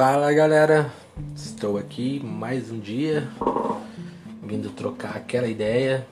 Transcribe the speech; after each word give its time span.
Fala 0.00 0.32
galera, 0.32 0.90
estou 1.36 1.76
aqui 1.76 2.20
mais 2.24 2.70
um 2.70 2.80
dia 2.80 3.28
vindo 4.42 4.70
trocar 4.70 5.14
aquela 5.14 5.46
ideia. 5.46 6.06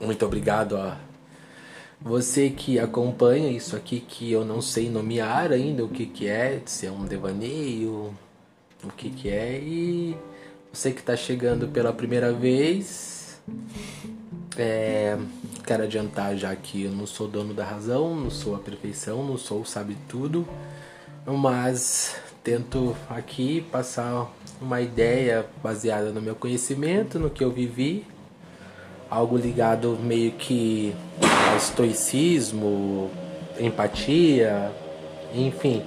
Muito 0.00 0.24
obrigado 0.24 0.78
a 0.78 0.96
você 2.00 2.48
que 2.48 2.78
acompanha 2.78 3.50
isso 3.50 3.76
aqui 3.76 4.00
que 4.00 4.32
eu 4.32 4.42
não 4.42 4.62
sei 4.62 4.88
nomear 4.88 5.52
ainda 5.52 5.84
o 5.84 5.88
que 5.90 6.06
que 6.06 6.28
é, 6.28 6.62
se 6.64 6.86
é 6.86 6.90
um 6.90 7.04
devaneio, 7.04 8.14
o 8.82 8.88
que 8.96 9.10
que 9.10 9.28
é 9.28 9.58
e 9.58 10.16
você 10.72 10.92
que 10.92 11.00
está 11.00 11.14
chegando 11.14 11.68
pela 11.68 11.92
primeira 11.92 12.32
vez. 12.32 13.38
É, 14.56 15.18
quero 15.66 15.82
adiantar 15.82 16.38
já 16.38 16.56
que 16.56 16.84
eu 16.84 16.90
não 16.92 17.04
sou 17.04 17.28
dono 17.28 17.52
da 17.52 17.66
razão, 17.66 18.16
não 18.16 18.30
sou 18.30 18.56
a 18.56 18.58
perfeição, 18.58 19.22
não 19.26 19.36
sou 19.36 19.60
o 19.60 19.66
sabe 19.66 19.94
tudo 20.08 20.48
mas 21.26 22.16
tento 22.42 22.96
aqui 23.08 23.60
passar 23.70 24.30
uma 24.60 24.80
ideia 24.80 25.46
baseada 25.62 26.10
no 26.10 26.20
meu 26.20 26.34
conhecimento, 26.34 27.18
no 27.18 27.30
que 27.30 27.44
eu 27.44 27.50
vivi, 27.50 28.04
algo 29.10 29.36
ligado 29.36 29.98
meio 30.02 30.32
que 30.32 30.94
ao 31.50 31.56
estoicismo, 31.56 33.10
empatia, 33.58 34.72
enfim. 35.34 35.82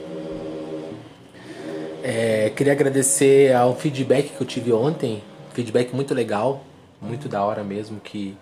É, 2.03 2.52
queria 2.55 2.73
agradecer 2.73 3.55
ao 3.55 3.76
feedback 3.76 4.29
que 4.29 4.41
eu 4.41 4.45
tive 4.45 4.73
ontem, 4.73 5.23
feedback 5.54 5.93
muito 5.93 6.13
legal, 6.13 6.63
muito 7.01 7.29
da 7.29 7.43
hora 7.43 7.63
mesmo, 7.63 7.99
que 7.99 8.38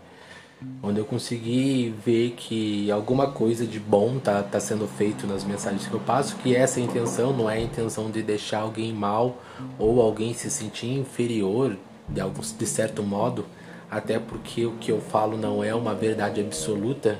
onde 0.83 0.99
eu 0.99 1.05
consegui 1.05 1.93
ver 2.05 2.31
que 2.31 2.91
alguma 2.91 3.31
coisa 3.31 3.65
de 3.65 3.79
bom 3.79 4.19
tá, 4.19 4.43
tá 4.43 4.59
sendo 4.59 4.87
feito 4.87 5.25
nas 5.25 5.43
mensagens 5.43 5.87
que 5.87 5.93
eu 5.93 5.99
passo, 5.99 6.35
que 6.37 6.55
essa 6.55 6.79
é 6.79 6.83
a 6.83 6.85
intenção 6.85 7.33
não 7.35 7.49
é 7.49 7.55
a 7.55 7.61
intenção 7.61 8.09
de 8.11 8.21
deixar 8.21 8.59
alguém 8.59 8.93
mal 8.93 9.37
ou 9.79 10.01
alguém 10.01 10.33
se 10.33 10.49
sentir 10.49 10.87
inferior 10.87 11.77
de, 12.07 12.21
algum, 12.21 12.41
de 12.41 12.65
certo 12.65 13.03
modo, 13.03 13.45
até 13.89 14.19
porque 14.19 14.65
o 14.65 14.73
que 14.73 14.91
eu 14.91 15.01
falo 15.01 15.37
não 15.37 15.63
é 15.63 15.73
uma 15.73 15.93
verdade 15.93 16.41
absoluta, 16.41 17.19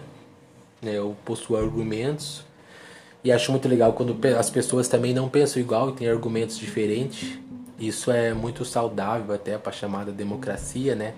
né? 0.82 0.98
eu 0.98 1.16
possuo 1.26 1.58
argumentos 1.58 2.44
e 3.24 3.32
acho 3.32 3.52
muito 3.52 3.68
legal 3.68 3.94
quando 3.94 4.18
as 4.38 4.50
pessoas 4.50 4.88
também 4.88 5.14
não 5.14 5.30
pensam 5.30 5.62
igual 5.62 5.90
e 5.90 5.94
têm 5.94 6.10
argumentos 6.10 6.58
diferentes. 6.58 7.38
Isso 7.78 8.12
é 8.12 8.34
muito 8.34 8.66
saudável 8.66 9.34
até 9.34 9.58
para 9.58 9.72
chamada 9.72 10.12
democracia, 10.12 10.96
né? 10.96 11.14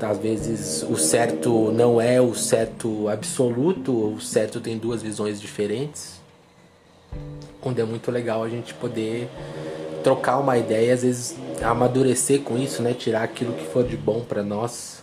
Às 0.00 0.18
vezes 0.18 0.82
o 0.82 0.96
certo 0.96 1.72
não 1.72 2.00
é 2.00 2.20
o 2.20 2.34
certo 2.34 3.08
absoluto, 3.08 4.14
o 4.14 4.20
certo 4.20 4.60
tem 4.60 4.78
duas 4.78 5.02
visões 5.02 5.40
diferentes. 5.40 6.20
Onde 7.62 7.80
é 7.80 7.84
muito 7.84 8.10
legal 8.10 8.44
a 8.44 8.48
gente 8.48 8.72
poder 8.74 9.28
trocar 10.02 10.38
uma 10.38 10.56
ideia, 10.56 10.94
às 10.94 11.02
vezes 11.02 11.36
amadurecer 11.62 12.42
com 12.42 12.56
isso, 12.56 12.82
né? 12.82 12.94
Tirar 12.94 13.22
aquilo 13.22 13.52
que 13.54 13.66
for 13.66 13.84
de 13.84 13.96
bom 13.96 14.24
para 14.24 14.42
nós 14.42 15.02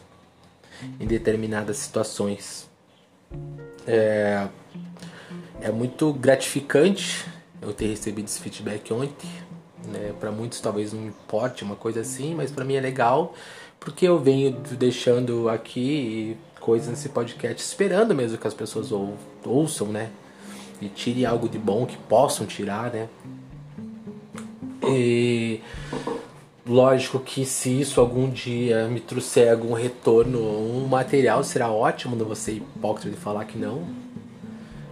em 1.00 1.06
determinadas 1.06 1.78
situações. 1.78 2.70
É, 3.88 4.48
é 5.62 5.72
muito 5.72 6.14
gratificante 6.14 7.26
eu 7.62 7.74
ter 7.74 7.88
recebido 7.88 8.26
esse 8.26 8.40
feedback 8.40 8.92
ontem. 8.94 9.30
Né? 9.86 10.14
Para 10.20 10.32
muitos 10.32 10.60
talvez 10.60 10.94
não 10.94 11.06
importe 11.06 11.64
uma 11.64 11.76
coisa 11.76 12.02
assim, 12.02 12.34
mas 12.34 12.52
para 12.52 12.66
mim 12.66 12.76
é 12.76 12.82
legal 12.82 13.34
porque 13.80 14.08
eu 14.08 14.20
venho 14.20 14.52
deixando 14.52 15.50
aqui 15.50 16.38
coisas 16.60 16.90
nesse 16.90 17.10
podcast 17.10 17.62
esperando 17.62 18.16
mesmo 18.16 18.38
que 18.38 18.48
as 18.48 18.54
pessoas 18.54 18.92
ou, 18.92 19.16
ouçam, 19.46 19.88
né? 19.88 20.10
E 20.82 20.90
tirem 20.90 21.26
algo 21.26 21.48
de 21.48 21.58
bom 21.58 21.86
que 21.86 21.98
possam 21.98 22.46
tirar, 22.46 22.92
né? 22.92 23.08
E 24.84 25.62
lógico 26.66 27.20
que 27.20 27.46
se 27.46 27.82
isso 27.82 28.02
algum 28.02 28.30
dia 28.30 28.88
me 28.88 29.00
trouxer 29.00 29.52
algum 29.52 29.74
retorno, 29.74 30.40
um 30.40 30.88
material 30.88 31.44
será 31.44 31.72
ótimo, 31.72 32.16
não 32.16 32.26
vou 32.26 32.36
ser 32.36 32.54
hipócrita 32.54 33.10
de 33.10 33.18
falar 33.18 33.46
que 33.46 33.58
não. 33.58 34.05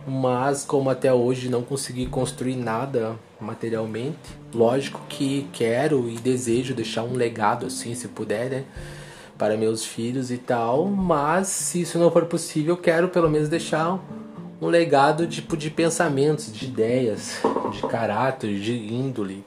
Mas 0.05 0.65
como 0.65 0.89
até 0.89 1.13
hoje 1.13 1.49
não 1.49 1.61
consegui 1.61 2.05
construir 2.05 2.55
nada 2.55 3.17
materialmente. 3.39 4.17
Lógico 4.53 5.01
que 5.07 5.47
quero 5.53 6.09
e 6.09 6.15
desejo 6.15 6.73
deixar 6.73 7.03
um 7.03 7.13
legado 7.13 7.65
assim, 7.65 7.95
se 7.95 8.07
puder, 8.07 8.49
né? 8.49 8.63
Para 9.37 9.57
meus 9.57 9.85
filhos 9.85 10.31
e 10.31 10.37
tal, 10.37 10.85
mas 10.85 11.47
se 11.47 11.81
isso 11.81 11.97
não 11.97 12.11
for 12.11 12.25
possível, 12.25 12.77
quero 12.77 13.09
pelo 13.09 13.29
menos 13.29 13.49
deixar 13.49 13.99
um 14.61 14.67
legado 14.67 15.27
tipo 15.27 15.57
de 15.57 15.69
pensamentos, 15.69 16.51
de 16.53 16.65
ideias, 16.65 17.41
de 17.71 17.81
caráter, 17.87 18.59
de 18.59 18.73
índole. 18.73 19.43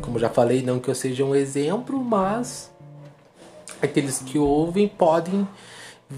Como 0.00 0.18
já 0.18 0.28
falei, 0.28 0.62
não 0.62 0.78
que 0.78 0.88
eu 0.88 0.94
seja 0.94 1.24
um 1.24 1.34
exemplo, 1.34 2.02
mas 2.02 2.70
aqueles 3.80 4.18
que 4.18 4.38
ouvem 4.38 4.86
podem 4.86 5.46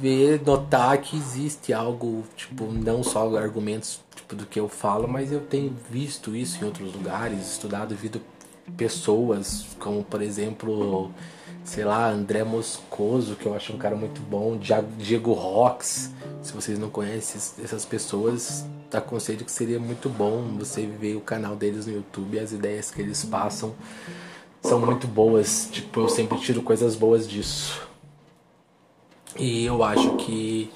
ver, 0.00 0.43
notar 0.44 0.99
que 0.99 1.16
existe 1.16 1.72
algo, 1.72 2.25
tipo, 2.37 2.65
não 2.65 3.03
só 3.03 3.37
argumentos 3.37 4.00
tipo, 4.15 4.34
do 4.34 4.47
que 4.47 4.59
eu 4.59 4.69
falo, 4.69 5.06
mas 5.06 5.32
eu 5.32 5.41
tenho 5.41 5.75
visto 5.91 6.34
isso 6.34 6.62
em 6.62 6.66
outros 6.66 6.93
lugares, 6.93 7.53
estudado, 7.53 7.94
visto 7.94 8.21
pessoas 8.77 9.66
como, 9.78 10.03
por 10.03 10.22
exemplo, 10.22 11.10
sei 11.65 11.84
lá, 11.84 12.10
André 12.10 12.44
Moscoso, 12.44 13.37
que 13.37 13.47
eu 13.47 13.54
acho 13.54 13.72
um 13.72 13.78
cara 13.78 13.97
muito 13.97 14.21
bom, 14.21 14.59
Diego 14.99 15.33
Rox. 15.33 16.10
Se 16.43 16.53
vocês 16.53 16.78
não 16.78 16.91
conhecem 16.91 17.41
essas 17.62 17.84
pessoas, 17.84 18.65
aconselho 18.93 19.44
que 19.44 19.53
seria 19.53 19.78
muito 19.78 20.09
bom 20.09 20.43
você 20.59 20.87
ver 20.87 21.16
o 21.16 21.21
canal 21.21 21.56
deles 21.56 21.87
no 21.87 21.94
YouTube, 21.94 22.38
as 22.38 22.53
ideias 22.53 22.91
que 22.91 23.00
eles 23.00 23.25
passam 23.25 23.75
são 24.62 24.81
muito 24.81 25.06
boas. 25.06 25.69
Tipo, 25.71 26.00
eu 26.00 26.09
sempre 26.09 26.38
tiro 26.38 26.62
coisas 26.62 26.94
boas 26.94 27.28
disso. 27.28 27.94
E 29.37 29.65
eu 29.65 29.83
acho 29.83 30.17
que 30.17 30.71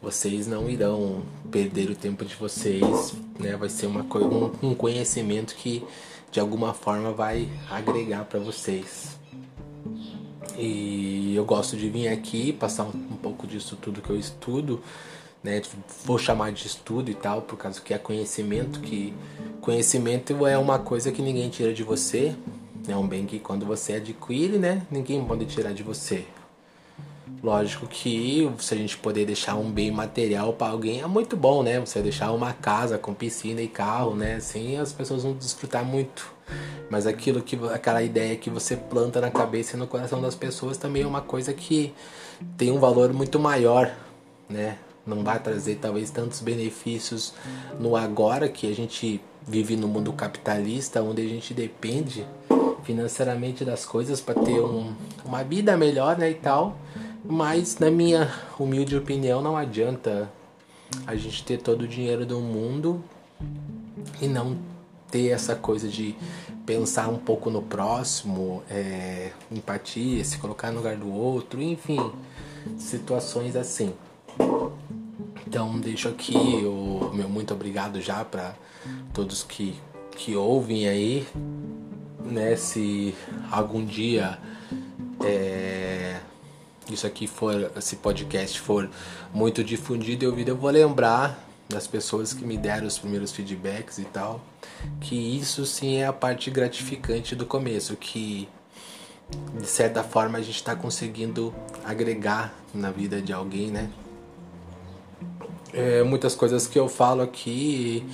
vocês 0.00 0.48
não 0.48 0.68
irão 0.68 1.22
perder 1.50 1.88
o 1.90 1.94
tempo 1.94 2.24
de 2.24 2.34
vocês, 2.34 3.14
né? 3.38 3.56
Vai 3.56 3.68
ser 3.68 3.86
uma 3.86 4.02
um, 4.02 4.70
um 4.70 4.74
conhecimento 4.74 5.54
que 5.54 5.84
de 6.30 6.40
alguma 6.40 6.74
forma 6.74 7.12
vai 7.12 7.48
agregar 7.70 8.24
para 8.24 8.40
vocês. 8.40 9.16
E 10.58 11.34
eu 11.36 11.44
gosto 11.44 11.76
de 11.76 11.88
vir 11.88 12.08
aqui 12.08 12.52
passar 12.52 12.84
um, 12.84 12.88
um, 12.88 13.16
pouco 13.16 13.46
disso 13.46 13.76
tudo 13.80 14.02
que 14.02 14.10
eu 14.10 14.18
estudo, 14.18 14.82
né? 15.42 15.62
Vou 16.04 16.18
chamar 16.18 16.50
de 16.52 16.66
estudo 16.66 17.10
e 17.10 17.14
tal, 17.14 17.42
por 17.42 17.56
causa 17.56 17.80
que 17.80 17.94
é 17.94 17.98
conhecimento 17.98 18.80
que 18.80 19.14
conhecimento 19.60 20.44
é 20.44 20.58
uma 20.58 20.80
coisa 20.80 21.12
que 21.12 21.22
ninguém 21.22 21.48
tira 21.48 21.72
de 21.72 21.84
você, 21.84 22.34
é 22.88 22.96
um 22.96 23.06
bem 23.06 23.26
que 23.26 23.38
quando 23.38 23.64
você 23.64 23.94
adquire, 23.94 24.58
né, 24.58 24.84
ninguém 24.90 25.24
pode 25.24 25.46
tirar 25.46 25.72
de 25.72 25.84
você. 25.84 26.26
Lógico 27.42 27.86
que 27.86 28.50
se 28.58 28.74
a 28.74 28.76
gente 28.76 28.96
poder 28.96 29.26
deixar 29.26 29.56
um 29.56 29.70
bem 29.70 29.90
material 29.90 30.52
para 30.52 30.72
alguém 30.72 31.00
é 31.00 31.06
muito 31.06 31.36
bom, 31.36 31.62
né? 31.62 31.78
Você 31.80 32.00
deixar 32.00 32.32
uma 32.32 32.52
casa 32.52 32.98
com 32.98 33.14
piscina 33.14 33.60
e 33.60 33.68
carro, 33.68 34.14
né? 34.14 34.36
Assim 34.36 34.76
as 34.76 34.92
pessoas 34.92 35.22
vão 35.22 35.32
desfrutar 35.32 35.84
muito. 35.84 36.32
Mas 36.90 37.06
aquilo 37.06 37.42
que 37.42 37.58
aquela 37.72 38.02
ideia 38.02 38.36
que 38.36 38.50
você 38.50 38.76
planta 38.76 39.20
na 39.20 39.30
cabeça 39.30 39.76
e 39.76 39.78
no 39.78 39.86
coração 39.86 40.20
das 40.20 40.34
pessoas 40.34 40.76
também 40.76 41.02
é 41.02 41.06
uma 41.06 41.22
coisa 41.22 41.52
que 41.52 41.92
tem 42.56 42.70
um 42.70 42.78
valor 42.78 43.12
muito 43.12 43.38
maior, 43.38 43.92
né? 44.48 44.78
Não 45.04 45.24
vai 45.24 45.40
trazer 45.40 45.76
talvez 45.76 46.10
tantos 46.10 46.40
benefícios 46.40 47.34
no 47.80 47.96
agora 47.96 48.48
que 48.48 48.70
a 48.70 48.74
gente 48.74 49.20
vive 49.46 49.76
no 49.76 49.88
mundo 49.88 50.12
capitalista, 50.12 51.02
onde 51.02 51.22
a 51.22 51.28
gente 51.28 51.52
depende 51.52 52.24
financeiramente 52.84 53.64
das 53.64 53.84
coisas 53.84 54.20
para 54.20 54.34
ter 54.40 54.60
um, 54.60 54.92
uma 55.24 55.42
vida 55.42 55.76
melhor, 55.76 56.16
né, 56.18 56.30
e 56.30 56.34
tal. 56.34 56.76
Mas, 57.24 57.78
na 57.78 57.90
minha 57.90 58.32
humilde 58.58 58.96
opinião, 58.96 59.40
não 59.40 59.56
adianta 59.56 60.30
a 61.06 61.14
gente 61.14 61.44
ter 61.44 61.58
todo 61.58 61.82
o 61.82 61.88
dinheiro 61.88 62.26
do 62.26 62.40
mundo 62.40 63.02
e 64.20 64.26
não 64.26 64.58
ter 65.10 65.28
essa 65.28 65.54
coisa 65.54 65.88
de 65.88 66.16
pensar 66.66 67.08
um 67.08 67.18
pouco 67.18 67.50
no 67.50 67.62
próximo, 67.62 68.62
é, 68.68 69.30
empatia, 69.50 70.24
se 70.24 70.38
colocar 70.38 70.70
no 70.70 70.78
lugar 70.78 70.96
do 70.96 71.12
outro, 71.12 71.60
enfim, 71.62 72.10
situações 72.78 73.56
assim. 73.56 73.94
Então, 75.46 75.78
deixo 75.78 76.08
aqui 76.08 76.34
o 76.64 77.10
meu 77.12 77.28
muito 77.28 77.52
obrigado 77.52 78.00
já 78.00 78.24
para 78.24 78.54
todos 79.12 79.42
que, 79.42 79.74
que 80.16 80.34
ouvem 80.34 80.88
aí, 80.88 81.26
né? 82.24 82.56
Se 82.56 83.14
algum 83.50 83.84
dia 83.84 84.38
é, 85.22 86.01
isso 86.94 87.06
aqui 87.06 87.26
for, 87.26 87.70
esse 87.76 87.96
podcast 87.96 88.60
for 88.60 88.88
muito 89.32 89.62
difundido 89.62 90.24
e 90.24 90.28
ouvido, 90.28 90.50
eu 90.50 90.56
vou 90.56 90.70
lembrar 90.70 91.48
das 91.68 91.86
pessoas 91.86 92.32
que 92.32 92.44
me 92.44 92.56
deram 92.56 92.86
os 92.86 92.98
primeiros 92.98 93.32
feedbacks 93.32 93.98
e 93.98 94.04
tal, 94.04 94.40
que 95.00 95.14
isso 95.16 95.64
sim 95.64 95.96
é 95.96 96.06
a 96.06 96.12
parte 96.12 96.50
gratificante 96.50 97.34
do 97.34 97.46
começo, 97.46 97.96
que 97.96 98.48
de 99.58 99.66
certa 99.66 100.02
forma 100.02 100.38
a 100.38 100.42
gente 100.42 100.56
está 100.56 100.76
conseguindo 100.76 101.54
agregar 101.84 102.54
na 102.74 102.90
vida 102.90 103.20
de 103.22 103.32
alguém, 103.32 103.70
né? 103.70 103.90
É, 105.72 106.02
muitas 106.02 106.34
coisas 106.34 106.66
que 106.66 106.78
eu 106.78 106.88
falo 106.88 107.22
aqui 107.22 108.04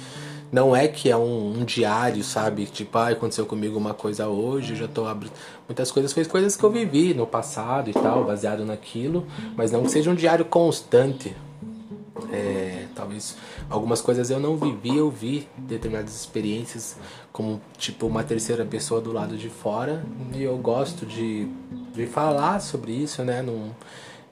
não 0.51 0.75
é 0.75 0.89
que 0.89 1.11
é 1.11 1.17
um, 1.17 1.61
um 1.61 1.65
diário, 1.65 2.25
sabe? 2.25 2.67
Tipo, 2.67 2.99
ah, 2.99 3.09
aconteceu 3.09 3.45
comigo 3.45 3.77
uma 3.79 3.95
coisa 3.95 4.29
hoje, 4.29 4.75
já 4.75 4.89
tô 4.89 5.07
abrindo. 5.07 5.33
Muitas 5.69 5.91
coisas 5.91 6.13
foi 6.13 6.25
coisas 6.25 6.57
que 6.57 6.65
eu 6.65 6.71
vivi 6.71 7.13
no 7.15 7.27
passado 7.27 7.91
e 7.91 7.93
tal, 7.93 8.25
baseado 8.25 8.65
naquilo, 8.65 9.27
mas 9.57 9.71
não 9.71 9.83
que 9.83 9.91
seja 9.91 10.11
um 10.11 10.15
diário 10.15 10.45
constante. 10.45 11.37
É, 12.33 12.87
talvez 12.95 13.37
algumas 13.71 14.01
coisas 14.01 14.29
eu 14.29 14.41
não 14.41 14.57
vivi, 14.57 14.97
eu 14.97 15.11
vi 15.11 15.49
determinadas 15.57 16.15
experiências 16.15 16.97
como 17.33 17.61
tipo 17.77 18.07
uma 18.07 18.25
terceira 18.25 18.65
pessoa 18.65 19.01
do 19.01 19.13
lado 19.13 19.37
de 19.37 19.49
fora 19.49 20.05
e 20.35 20.43
eu 20.43 20.59
gosto 20.59 21.07
de, 21.07 21.49
de 21.95 22.07
falar 22.07 22.61
sobre 22.61 22.93
isso, 22.93 23.23
né? 23.23 23.41
Não, 23.41 23.71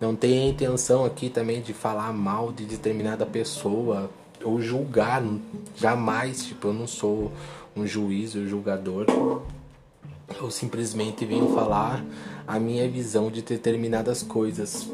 não 0.00 0.16
tenho 0.16 0.42
a 0.42 0.46
intenção 0.46 1.04
aqui 1.04 1.30
também 1.30 1.62
de 1.62 1.72
falar 1.72 2.12
mal 2.12 2.52
de 2.52 2.64
determinada 2.64 3.24
pessoa 3.24 4.10
ou 4.46 4.60
julgar, 4.60 5.22
jamais, 5.76 6.46
tipo, 6.46 6.69
eu 6.69 6.72
não 6.72 6.87
sou 6.87 7.32
um 7.75 7.87
juiz 7.87 8.34
ou 8.34 8.46
julgador. 8.46 9.06
Eu 10.40 10.50
simplesmente 10.50 11.25
venho 11.25 11.52
falar 11.54 12.04
a 12.46 12.58
minha 12.58 12.88
visão 12.88 13.31
de 13.31 13.43
determinadas 13.43 14.22
coisas, 14.22 14.88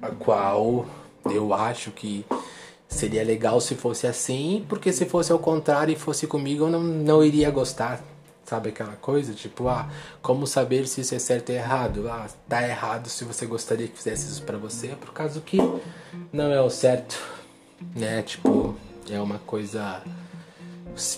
a 0.00 0.08
qual 0.08 0.86
eu 1.30 1.52
acho 1.52 1.90
que 1.90 2.24
seria 2.88 3.24
legal 3.24 3.60
se 3.60 3.74
fosse 3.74 4.06
assim, 4.06 4.64
porque 4.68 4.92
se 4.92 5.04
fosse 5.04 5.32
ao 5.32 5.38
contrário 5.38 5.92
e 5.92 5.96
fosse 5.96 6.26
comigo, 6.26 6.64
eu 6.64 6.70
não, 6.70 6.82
não 6.82 7.24
iria 7.24 7.50
gostar. 7.50 8.02
Sabe 8.44 8.68
aquela 8.68 8.94
coisa? 8.94 9.34
Tipo, 9.34 9.66
ah, 9.66 9.88
como 10.22 10.46
saber 10.46 10.86
se 10.86 11.00
isso 11.00 11.14
é 11.14 11.18
certo 11.18 11.50
ou 11.50 11.56
errado? 11.56 12.08
Ah, 12.08 12.28
tá 12.48 12.66
errado 12.66 13.08
se 13.08 13.24
você 13.24 13.44
gostaria 13.44 13.88
que 13.88 13.96
fizesse 13.96 14.30
isso 14.30 14.42
para 14.44 14.56
você, 14.56 14.88
por 14.88 15.12
causa 15.12 15.40
que 15.40 15.58
não 16.32 16.52
é 16.52 16.60
o 16.60 16.70
certo, 16.70 17.20
né? 17.94 18.22
Tipo, 18.22 18.65
é 19.10 19.20
uma 19.20 19.38
coisa, 19.38 20.02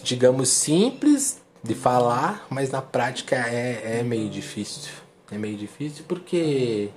digamos, 0.03 0.49
simples 0.49 1.41
de 1.63 1.75
falar, 1.75 2.47
mas 2.51 2.71
na 2.71 2.83
prática 2.83 3.37
é, 3.37 4.01
é 4.01 4.03
meio 4.03 4.29
difícil. 4.29 4.93
É 5.31 5.37
meio 5.37 5.57
difícil 5.57 6.05
porque 6.09 6.91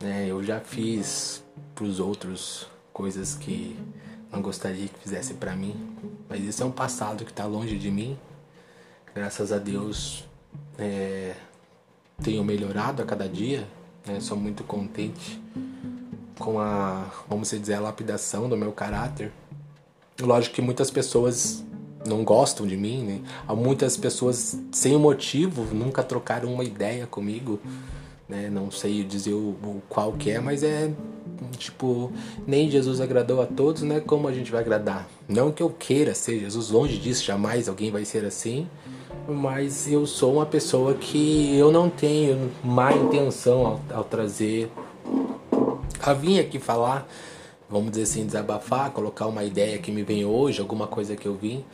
né, 0.00 0.26
eu 0.28 0.42
já 0.42 0.60
fiz 0.60 1.42
pros 1.74 2.00
outros 2.00 2.66
coisas 2.92 3.34
que 3.34 3.78
não 4.32 4.40
gostaria 4.40 4.88
que 4.88 4.98
fizesse 5.00 5.34
para 5.34 5.54
mim, 5.54 5.74
mas 6.28 6.42
isso 6.42 6.62
é 6.62 6.66
um 6.66 6.70
passado 6.70 7.24
que 7.24 7.30
está 7.30 7.44
longe 7.44 7.76
de 7.76 7.90
mim. 7.90 8.18
Graças 9.14 9.52
a 9.52 9.58
Deus 9.58 10.24
é, 10.78 11.34
tenho 12.22 12.44
melhorado 12.44 13.02
a 13.02 13.04
cada 13.04 13.28
dia, 13.28 13.66
né? 14.06 14.20
sou 14.20 14.36
muito 14.36 14.64
contente 14.64 15.40
com 16.38 16.58
a, 16.58 17.10
vamos 17.28 17.50
dizer, 17.50 17.74
a 17.74 17.80
lapidação 17.80 18.48
do 18.48 18.56
meu 18.56 18.72
caráter. 18.72 19.30
Lógico 20.22 20.54
que 20.54 20.62
muitas 20.62 20.90
pessoas 20.90 21.64
não 22.06 22.24
gostam 22.24 22.66
de 22.66 22.76
mim, 22.76 23.02
né? 23.02 23.20
Há 23.46 23.54
muitas 23.54 23.96
pessoas 23.96 24.58
sem 24.72 24.96
motivo 24.96 25.66
nunca 25.74 26.02
trocaram 26.02 26.52
uma 26.52 26.64
ideia 26.64 27.06
comigo, 27.06 27.60
né? 28.28 28.48
Não 28.50 28.70
sei 28.70 29.04
dizer 29.04 29.34
o, 29.34 29.50
o 29.50 29.82
qual 29.88 30.12
que 30.12 30.30
é, 30.30 30.40
mas 30.40 30.62
é 30.62 30.90
tipo, 31.56 32.12
nem 32.46 32.70
Jesus 32.70 33.00
agradou 33.00 33.40
a 33.40 33.46
todos, 33.46 33.82
né? 33.82 34.00
Como 34.00 34.28
a 34.28 34.32
gente 34.32 34.50
vai 34.50 34.60
agradar? 34.60 35.08
Não 35.28 35.50
que 35.50 35.62
eu 35.62 35.70
queira 35.70 36.14
ser 36.14 36.38
Jesus, 36.38 36.70
longe 36.70 36.98
disso, 36.98 37.24
jamais 37.24 37.68
alguém 37.68 37.90
vai 37.90 38.04
ser 38.04 38.24
assim. 38.24 38.66
Mas 39.28 39.90
eu 39.90 40.06
sou 40.06 40.34
uma 40.34 40.46
pessoa 40.46 40.94
que 40.94 41.56
eu 41.56 41.70
não 41.70 41.88
tenho 41.88 42.50
má 42.64 42.92
intenção 42.92 43.66
ao, 43.66 43.80
ao 43.92 44.04
trazer 44.04 44.70
a 46.02 46.14
vir 46.14 46.40
aqui 46.40 46.58
falar, 46.58 47.06
vamos 47.70 47.90
dizer 47.90 48.02
assim, 48.02 48.26
desabafar, 48.26 48.90
colocar 48.90 49.26
uma 49.26 49.44
ideia 49.44 49.78
que 49.78 49.92
me 49.92 50.02
vem 50.02 50.24
hoje, 50.24 50.60
alguma 50.60 50.86
coisa 50.86 51.14
que 51.14 51.26
eu 51.26 51.34
vi. 51.34 51.64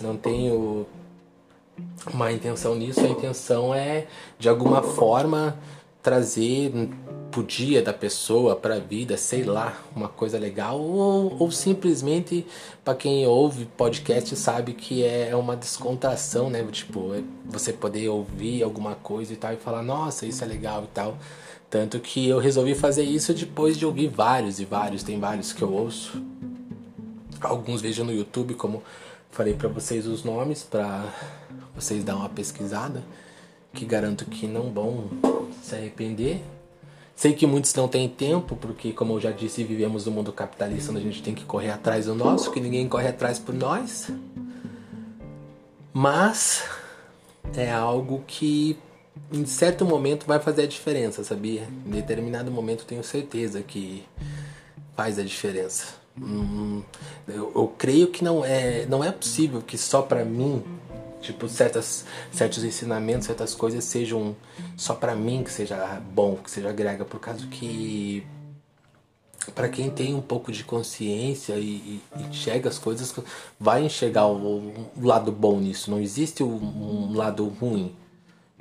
Não 0.00 0.16
tenho 0.16 0.86
má 2.12 2.30
intenção 2.32 2.74
nisso, 2.74 3.00
a 3.00 3.08
intenção 3.08 3.74
é 3.74 4.06
de 4.38 4.48
alguma 4.48 4.82
forma 4.82 5.56
trazer 6.02 6.72
pro 7.30 7.42
dia 7.42 7.82
da 7.82 7.92
pessoa, 7.92 8.56
pra 8.56 8.78
vida, 8.78 9.16
sei 9.16 9.44
lá, 9.44 9.76
uma 9.94 10.08
coisa 10.08 10.38
legal, 10.38 10.80
ou, 10.80 11.36
ou 11.38 11.50
simplesmente 11.50 12.46
para 12.84 12.94
quem 12.94 13.26
ouve 13.26 13.66
podcast 13.76 14.34
sabe 14.36 14.72
que 14.72 15.04
é 15.04 15.34
uma 15.36 15.54
descontração, 15.56 16.48
né? 16.48 16.66
Tipo, 16.70 17.14
é 17.14 17.22
você 17.44 17.72
poder 17.72 18.08
ouvir 18.08 18.62
alguma 18.62 18.94
coisa 18.94 19.32
e 19.32 19.36
tal 19.36 19.52
e 19.52 19.56
falar, 19.56 19.82
nossa, 19.82 20.24
isso 20.24 20.42
é 20.42 20.46
legal 20.46 20.84
e 20.84 20.88
tal. 20.88 21.18
Tanto 21.70 22.00
que 22.00 22.28
eu 22.28 22.38
resolvi 22.38 22.74
fazer 22.74 23.02
isso 23.02 23.34
depois 23.34 23.76
de 23.76 23.84
ouvir 23.84 24.08
vários 24.08 24.58
e 24.58 24.64
vários, 24.64 25.02
tem 25.02 25.20
vários 25.20 25.52
que 25.52 25.62
eu 25.62 25.72
ouço. 25.72 26.22
Alguns 27.40 27.82
vejo 27.82 28.04
no 28.04 28.12
YouTube, 28.12 28.54
como 28.54 28.82
falei 29.30 29.54
para 29.54 29.68
vocês 29.68 30.06
os 30.06 30.24
nomes, 30.24 30.62
para 30.62 31.04
vocês 31.74 32.02
dar 32.02 32.16
uma 32.16 32.28
pesquisada, 32.28 33.02
que 33.74 33.84
garanto 33.84 34.24
que 34.24 34.46
não 34.46 34.72
vão 34.72 35.10
se 35.62 35.74
arrepender. 35.74 36.42
Sei 37.14 37.34
que 37.34 37.46
muitos 37.46 37.74
não 37.74 37.86
têm 37.86 38.08
tempo, 38.08 38.56
porque, 38.56 38.92
como 38.92 39.14
eu 39.14 39.20
já 39.20 39.30
disse, 39.30 39.62
vivemos 39.62 40.06
no 40.06 40.12
mundo 40.12 40.32
capitalista 40.32 40.90
onde 40.90 41.00
a 41.00 41.04
gente 41.04 41.22
tem 41.22 41.34
que 41.34 41.44
correr 41.44 41.70
atrás 41.70 42.06
do 42.06 42.14
nosso, 42.14 42.50
que 42.50 42.60
ninguém 42.60 42.88
corre 42.88 43.08
atrás 43.08 43.38
por 43.38 43.54
nós. 43.54 44.08
Mas 45.92 46.64
é 47.54 47.70
algo 47.70 48.22
que 48.26 48.78
em 49.32 49.46
certo 49.46 49.84
momento 49.84 50.26
vai 50.26 50.38
fazer 50.38 50.62
a 50.62 50.66
diferença, 50.66 51.22
sabia? 51.24 51.68
Em 51.86 51.90
determinado 51.90 52.50
momento 52.50 52.84
tenho 52.84 53.02
certeza 53.04 53.62
que 53.62 54.04
faz 54.96 55.18
a 55.18 55.22
diferença. 55.22 55.94
Hum, 56.20 56.82
eu, 57.28 57.52
eu, 57.54 57.72
creio 57.78 58.08
que 58.08 58.24
não 58.24 58.44
é, 58.44 58.86
não 58.86 59.04
é 59.04 59.12
possível 59.12 59.62
que 59.62 59.78
só 59.78 60.02
para 60.02 60.24
mim 60.24 60.64
Tipo, 61.20 61.48
certas, 61.48 62.04
certos 62.30 62.62
ensinamentos, 62.62 63.26
certas 63.26 63.54
coisas 63.54 63.84
sejam 63.84 64.36
só 64.76 64.94
para 64.94 65.16
mim 65.16 65.42
que 65.42 65.50
seja 65.50 66.00
bom, 66.14 66.36
que 66.36 66.50
seja 66.50 66.72
grega, 66.72 67.04
por 67.04 67.18
causa 67.18 67.46
que 67.48 68.24
para 69.54 69.68
quem 69.68 69.90
tem 69.90 70.14
um 70.14 70.20
pouco 70.20 70.52
de 70.52 70.62
consciência 70.62 71.54
e, 71.54 72.00
e, 72.16 72.22
enxerga 72.30 72.68
as 72.68 72.78
coisas, 72.78 73.14
vai 73.58 73.84
enxergar 73.84 74.26
o, 74.26 74.72
o 74.96 75.04
lado 75.06 75.32
bom 75.32 75.58
nisso. 75.58 75.90
Não 75.90 75.98
existe 75.98 76.42
um, 76.42 76.54
um 76.54 77.16
lado 77.16 77.48
ruim. 77.48 77.94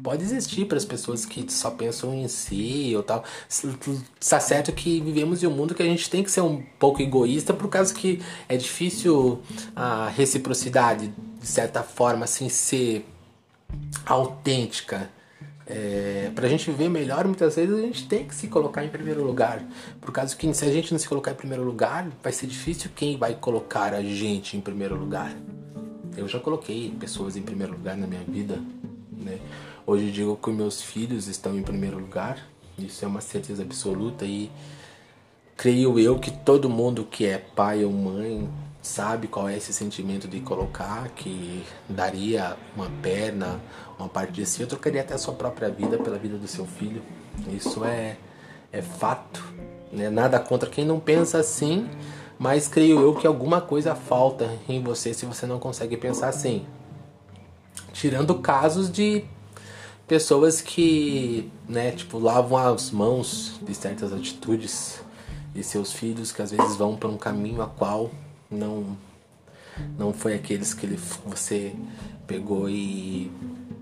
Pode 0.02 0.24
existir 0.24 0.66
para 0.66 0.78
as 0.78 0.86
pessoas 0.86 1.26
que 1.26 1.52
só 1.52 1.72
pensam 1.72 2.14
em 2.14 2.28
si 2.28 2.94
ou 2.96 3.02
tal. 3.02 3.24
Está 4.20 4.40
certo 4.40 4.72
que 4.72 5.02
vivemos 5.02 5.42
em 5.42 5.48
um 5.48 5.52
mundo 5.52 5.74
que 5.74 5.82
a 5.82 5.86
gente 5.86 6.08
tem 6.10 6.24
que 6.24 6.30
ser 6.30 6.42
um 6.42 6.62
pouco 6.78 7.02
egoísta, 7.02 7.54
por 7.54 7.68
causa 7.68 7.94
que 7.94 8.22
é 8.48 8.56
difícil 8.56 9.42
a 9.76 10.08
reciprocidade 10.10 11.12
de 11.40 11.48
certa 11.48 11.82
forma, 11.82 12.26
assim, 12.26 12.48
ser 12.48 13.06
autêntica. 14.06 15.10
É, 15.66 16.32
para 16.34 16.46
a 16.46 16.50
gente 16.50 16.70
viver 16.72 16.90
melhor, 16.90 17.26
muitas 17.26 17.56
vezes 17.56 17.76
a 17.78 17.82
gente 17.82 18.08
tem 18.08 18.26
que 18.26 18.36
se 18.36 18.48
colocar 18.48 18.86
em 18.86 18.90
primeiro 18.90 19.24
lugar. 19.24 19.64
Por 20.00 20.12
causa 20.12 20.36
que 20.36 20.54
se 20.54 20.64
a 20.64 20.72
gente 20.72 20.92
não 20.92 21.00
se 21.00 21.08
colocar 21.08 21.32
em 21.32 21.36
primeiro 21.36 21.64
lugar, 21.64 22.08
vai 22.24 22.32
ser 22.32 22.46
difícil 22.48 22.92
quem 22.96 23.18
vai 23.18 23.34
colocar 23.34 23.94
a 23.94 24.02
gente 24.02 24.56
em 24.56 24.62
primeiro 24.62 24.96
lugar. 24.96 25.36
Eu 26.16 26.28
já 26.28 26.40
coloquei 26.40 26.96
pessoas 27.00 27.36
em 27.36 27.42
primeiro 27.42 27.74
lugar 27.74 27.98
na 27.98 28.08
minha 28.08 28.24
vida. 28.24 28.62
Né? 29.12 29.40
Hoje 29.90 30.12
digo 30.12 30.36
que 30.36 30.52
meus 30.52 30.82
filhos 30.82 31.30
estão 31.30 31.58
em 31.58 31.64
primeiro 31.64 31.98
lugar. 31.98 32.46
Isso 32.78 33.06
é 33.06 33.08
uma 33.08 33.22
certeza 33.22 33.64
absoluta 33.64 34.26
e 34.26 34.52
creio 35.56 35.98
eu 35.98 36.20
que 36.20 36.30
todo 36.30 36.70
mundo 36.70 37.06
que 37.06 37.26
é 37.26 37.38
pai 37.38 37.86
ou 37.86 37.94
mãe 37.94 38.50
sabe 38.82 39.30
qual 39.30 39.48
é 39.48 39.56
esse 39.56 39.72
sentimento 39.72 40.28
de 40.28 40.42
colocar 40.42 41.08
que 41.12 41.64
daria 41.88 42.58
uma 42.76 42.90
perna, 43.02 43.62
uma 43.98 44.10
parte 44.10 44.34
de 44.34 44.46
si, 44.46 44.62
eu 44.62 44.68
trocaria 44.68 45.00
até 45.00 45.14
a 45.14 45.18
sua 45.18 45.34
própria 45.34 45.70
vida 45.70 45.98
pela 45.98 46.18
vida 46.18 46.38
do 46.38 46.50
seu 46.50 46.66
filho. 46.66 47.02
Isso 47.48 47.86
é, 47.86 48.18
é 48.74 48.82
fato. 48.82 49.42
Né? 49.90 50.10
Nada 50.10 50.38
contra 50.38 50.70
quem 50.70 50.84
não 50.84 51.00
pensa 51.00 51.38
assim, 51.38 51.90
mas 52.38 52.68
creio 52.68 53.00
eu 53.00 53.16
que 53.16 53.26
alguma 53.26 53.62
coisa 53.62 53.96
falta 53.96 54.52
em 54.68 54.84
você 54.84 55.14
se 55.14 55.26
você 55.26 55.46
não 55.46 55.60
consegue 55.60 55.96
pensar 55.96 56.28
assim. 56.28 56.66
Tirando 57.94 58.36
casos 58.36 58.92
de 58.92 59.24
pessoas 60.08 60.62
que, 60.62 61.52
né, 61.68 61.92
tipo, 61.92 62.18
lavam 62.18 62.58
as 62.58 62.92
mãos 62.92 63.60
de 63.62 63.76
certas 63.76 64.14
atitudes 64.14 65.02
de 65.54 65.64
seus 65.64 65.92
filhos 65.92 66.32
que 66.32 66.42
às 66.42 66.52
vezes 66.52 66.76
vão 66.76 66.96
para 66.96 67.10
um 67.10 67.18
caminho 67.18 67.62
a 67.62 67.68
qual 67.68 68.12
não 68.50 68.98
não 69.98 70.12
foi 70.12 70.34
aqueles 70.34 70.74
que 70.74 70.86
ele, 70.88 71.00
você 71.26 71.76
pegou 72.26 72.68
e 72.70 73.32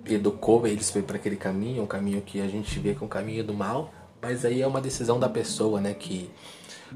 educou 0.06 0.68
eles 0.68 0.90
foi 0.90 1.02
para 1.02 1.16
aquele 1.16 1.38
caminho, 1.38 1.84
um 1.84 1.88
caminho 1.88 2.22
que 2.22 2.42
a 2.42 2.48
gente 2.48 2.80
vê 2.80 2.94
com 2.94 3.06
o 3.06 3.10
caminho 3.10 3.44
do 3.44 3.54
mal, 3.54 3.94
mas 4.22 4.44
aí 4.44 4.62
é 4.62 4.68
uma 4.68 4.82
decisão 4.82 5.20
da 5.20 5.30
pessoa, 5.30 5.80
né, 5.80 5.94
que 5.94 6.30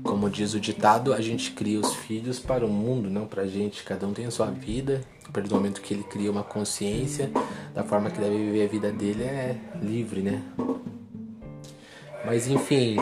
como 0.03 0.29
diz 0.29 0.53
o 0.53 0.59
ditado, 0.59 1.13
a 1.13 1.21
gente 1.21 1.51
cria 1.51 1.79
os 1.79 1.93
filhos 1.93 2.39
para 2.39 2.65
o 2.65 2.69
mundo, 2.69 3.09
não 3.09 3.25
para 3.25 3.43
a 3.43 3.47
gente. 3.47 3.83
Cada 3.83 4.07
um 4.07 4.13
tem 4.13 4.25
a 4.25 4.31
sua 4.31 4.47
vida. 4.47 5.01
A 5.27 5.31
partir 5.31 5.49
do 5.49 5.55
momento 5.55 5.81
que 5.81 5.93
ele 5.93 6.03
cria 6.03 6.31
uma 6.31 6.43
consciência 6.43 7.29
da 7.73 7.83
forma 7.83 8.09
que 8.09 8.19
deve 8.19 8.37
viver 8.37 8.65
a 8.65 8.67
vida 8.67 8.91
dele, 8.91 9.23
é 9.23 9.57
livre, 9.81 10.21
né? 10.21 10.41
Mas 12.25 12.47
enfim. 12.47 12.97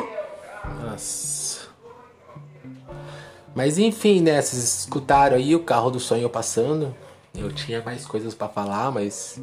Nossa. 0.81 1.67
Mas 3.55 3.77
enfim, 3.77 4.21
né? 4.21 4.41
Vocês 4.41 4.81
escutaram 4.81 5.37
aí 5.37 5.55
o 5.55 5.63
carro 5.63 5.89
do 5.89 5.99
sonho 5.99 6.29
passando. 6.29 6.93
Eu 7.33 7.51
tinha 7.51 7.81
mais 7.81 8.05
coisas 8.05 8.33
para 8.33 8.49
falar, 8.49 8.91
mas 8.91 9.41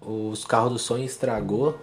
os 0.00 0.44
carros 0.44 0.72
do 0.72 0.78
sonho 0.78 1.04
estragou. 1.04 1.78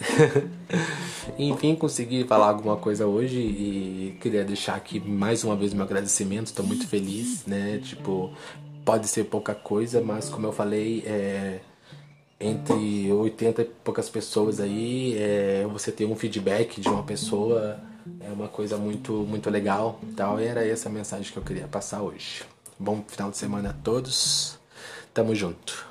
Enfim, 1.38 1.74
consegui 1.74 2.24
falar 2.24 2.48
alguma 2.48 2.76
coisa 2.76 3.06
hoje 3.06 3.38
e 3.38 4.18
queria 4.20 4.44
deixar 4.44 4.74
aqui 4.74 4.98
mais 5.00 5.44
uma 5.44 5.56
vez 5.56 5.72
meu 5.74 5.84
agradecimento. 5.84 6.46
Estou 6.46 6.64
muito 6.64 6.86
feliz, 6.86 7.44
né? 7.46 7.78
Tipo, 7.82 8.32
pode 8.84 9.08
ser 9.08 9.24
pouca 9.24 9.54
coisa, 9.54 10.00
mas 10.00 10.28
como 10.28 10.46
eu 10.46 10.52
falei, 10.52 11.02
é, 11.06 11.60
entre 12.40 13.12
80 13.12 13.62
e 13.62 13.64
poucas 13.64 14.08
pessoas 14.08 14.60
aí, 14.60 15.16
é, 15.18 15.66
você 15.70 15.92
ter 15.92 16.06
um 16.06 16.16
feedback 16.16 16.80
de 16.80 16.88
uma 16.88 17.02
pessoa 17.02 17.80
é 18.20 18.32
uma 18.32 18.48
coisa 18.48 18.76
muito, 18.76 19.12
muito 19.12 19.50
legal. 19.50 20.00
Tal, 20.16 20.38
era 20.38 20.66
essa 20.66 20.88
a 20.88 20.92
mensagem 20.92 21.30
que 21.30 21.38
eu 21.38 21.42
queria 21.42 21.68
passar 21.68 22.02
hoje. 22.02 22.42
Bom 22.78 23.04
final 23.06 23.30
de 23.30 23.36
semana 23.36 23.70
a 23.70 23.72
todos. 23.74 24.58
Tamo 25.12 25.34
junto. 25.34 25.86